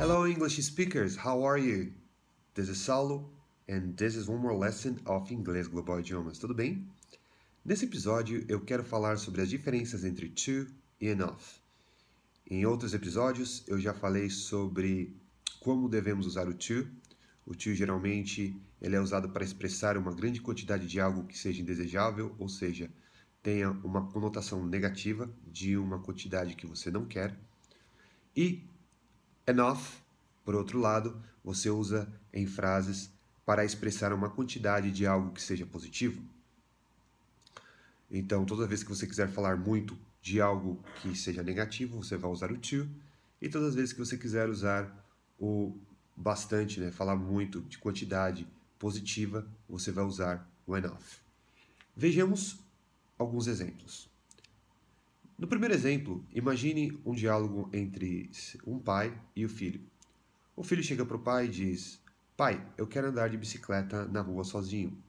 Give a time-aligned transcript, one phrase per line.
[0.00, 1.14] Hello, English speakers.
[1.14, 1.92] How are you?
[2.54, 3.28] This is Saulo,
[3.68, 6.38] and this is one more lesson of Inglês Global Idiomas.
[6.38, 6.88] Tudo bem?
[7.62, 10.66] Nesse episódio, eu quero falar sobre as diferenças entre to
[10.98, 11.60] e enough.
[12.50, 15.14] Em outros episódios, eu já falei sobre
[15.60, 16.88] como devemos usar o to.
[17.44, 21.60] O to geralmente ele é usado para expressar uma grande quantidade de algo que seja
[21.60, 22.90] indesejável, ou seja,
[23.42, 27.38] tenha uma conotação negativa de uma quantidade que você não quer.
[28.34, 28.64] E
[29.46, 29.80] enough,
[30.44, 33.10] por outro lado, você usa em frases
[33.44, 36.22] para expressar uma quantidade de algo que seja positivo.
[38.10, 42.30] Então, toda vez que você quiser falar muito de algo que seja negativo, você vai
[42.30, 42.88] usar o to.
[43.40, 44.92] E todas as vezes que você quiser usar
[45.38, 45.76] o
[46.16, 48.46] bastante, né, falar muito de quantidade
[48.78, 51.20] positiva, você vai usar o enough.
[51.96, 52.58] Vejamos
[53.18, 54.09] alguns exemplos.
[55.40, 58.30] No primeiro exemplo, imagine um diálogo entre
[58.66, 59.80] um pai e o filho.
[60.54, 61.98] O filho chega para o pai e diz:
[62.36, 65.02] Pai, eu quero andar de bicicleta na rua sozinho.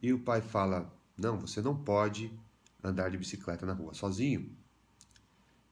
[0.00, 2.32] E o pai fala: Não, você não pode
[2.84, 4.48] andar de bicicleta na rua sozinho.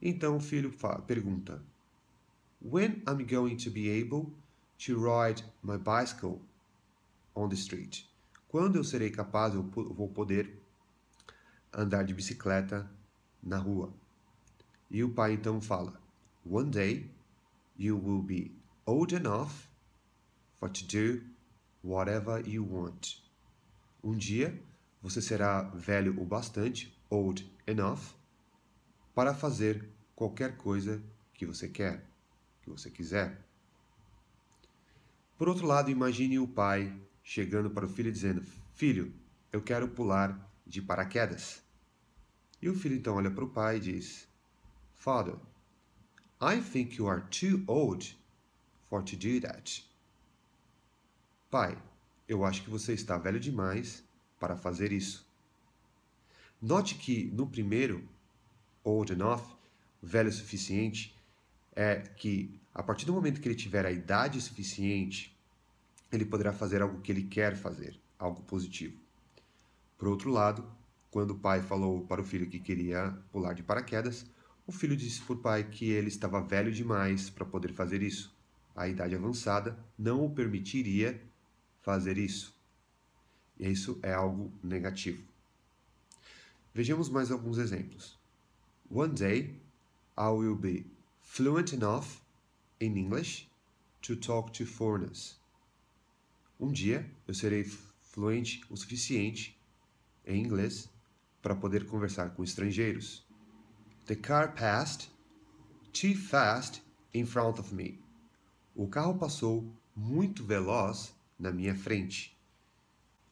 [0.03, 0.75] Então o filho
[1.07, 1.63] pergunta:
[2.61, 4.33] When I'm going to be able
[4.85, 6.43] to ride my bicycle
[7.37, 8.05] on the street?
[8.49, 10.61] Quando eu serei capaz, eu vou poder
[11.73, 12.91] andar de bicicleta
[13.43, 13.93] na rua.
[14.91, 16.01] E o pai então fala:
[16.45, 17.11] One day
[17.79, 18.53] you will be
[18.87, 19.69] old enough
[20.59, 21.23] for to do
[21.83, 23.23] whatever you want.
[24.03, 24.61] Um dia
[25.03, 28.15] você será velho o bastante, old enough,
[29.15, 31.03] para fazer qualquer coisa
[31.33, 32.05] que você quer,
[32.63, 33.43] que você quiser.
[35.39, 38.43] Por outro lado, imagine o pai chegando para o filho dizendo:
[38.75, 39.13] Filho,
[39.51, 41.63] eu quero pular de paraquedas.
[42.63, 44.29] E o filho então olha para o pai e diz:
[44.95, 45.37] Father,
[46.41, 48.17] I think you are too old
[48.89, 49.85] for to do that.
[51.51, 51.77] Pai,
[52.29, 54.05] eu acho que você está velho demais
[54.39, 55.27] para fazer isso.
[56.61, 58.07] Note que no primeiro,
[58.85, 59.57] old enough,
[60.03, 61.17] velho o suficiente,
[61.75, 65.37] é que a partir do momento que ele tiver a idade suficiente,
[66.13, 68.99] ele poderá fazer algo que ele quer fazer, algo positivo.
[69.97, 70.65] Por outro lado,
[71.11, 74.25] quando o pai falou para o filho que queria pular de paraquedas,
[74.67, 78.33] o filho disse para o pai que ele estava velho demais para poder fazer isso.
[78.77, 81.21] A idade avançada não o permitiria
[81.83, 82.55] fazer isso.
[83.59, 85.23] E isso é algo negativo.
[86.73, 88.17] Vejamos mais alguns exemplos.
[88.89, 89.61] One day
[90.17, 90.87] I will be
[91.21, 92.21] fluent enough
[92.81, 93.51] in English
[94.03, 95.39] to talk to foreigners.
[96.61, 99.59] Um dia eu serei fluente o suficiente
[100.25, 100.89] em inglês
[101.43, 103.27] para poder conversar com estrangeiros.
[104.07, 105.11] The car passed
[105.93, 106.83] too fast
[107.15, 108.01] in front of me.
[108.75, 112.37] O carro passou muito veloz na minha frente.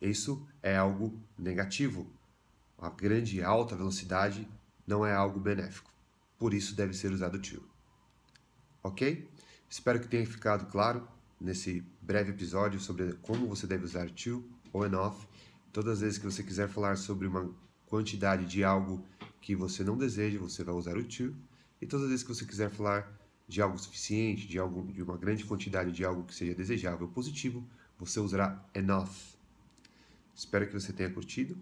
[0.01, 2.07] Isso é algo negativo.
[2.79, 4.49] A grande alta velocidade
[4.87, 5.91] não é algo benéfico.
[6.39, 7.63] Por isso deve ser usado to.
[8.83, 9.29] Ok?
[9.69, 11.07] Espero que tenha ficado claro
[11.41, 15.17] nesse breve episódio sobre como você deve usar to ou enough.
[15.73, 17.53] Todas as vezes que você quiser falar sobre uma
[17.89, 19.05] quantidade de algo
[19.41, 21.35] que você não deseja, você vai usar o to.
[21.81, 23.11] E todas as vezes que você quiser falar
[23.47, 27.65] de algo suficiente, de algo de uma grande quantidade de algo que seja desejável, positivo,
[27.99, 29.37] você usará enough.
[30.35, 31.57] Espero que você tenha curtido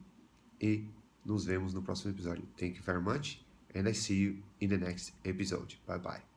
[0.61, 0.85] e
[1.25, 2.45] nos vemos no próximo episódio.
[2.57, 3.45] Thank you very much
[3.75, 5.79] and I see you in the next episode.
[5.87, 6.36] Bye bye.